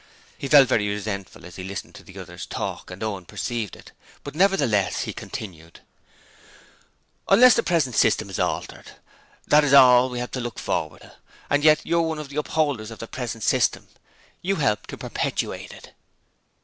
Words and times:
He 0.35 0.47
felt 0.47 0.67
very 0.67 0.87
resentful 0.89 1.45
as 1.45 1.57
he 1.57 1.63
listened 1.63 1.93
to 1.93 2.01
the 2.03 2.17
other's 2.17 2.47
talk, 2.47 2.89
and 2.89 3.03
Owen 3.03 3.23
perceived 3.27 3.75
it, 3.75 3.91
but 4.23 4.33
nevertheless 4.33 5.01
he 5.01 5.13
continued: 5.13 5.81
'Unless 7.29 7.53
the 7.53 7.61
present 7.61 7.95
system 7.95 8.27
is 8.27 8.39
altered, 8.39 8.93
that 9.45 9.63
is 9.63 9.73
all 9.75 10.09
we 10.09 10.17
have 10.17 10.31
to 10.31 10.41
look 10.41 10.57
forward 10.57 11.01
to; 11.01 11.13
and 11.51 11.63
yet 11.63 11.81
you're 11.85 12.01
one 12.01 12.17
of 12.17 12.29
the 12.29 12.37
upholders 12.37 12.89
of 12.89 12.97
the 12.97 13.05
present 13.07 13.43
system 13.43 13.89
you 14.41 14.55
help 14.55 14.87
to 14.87 14.97
perpetuate 14.97 15.71
it!' 15.71 15.93